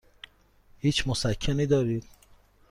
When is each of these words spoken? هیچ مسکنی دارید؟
هیچ 0.79 1.07
مسکنی 1.07 1.65
دارید؟ 1.65 2.05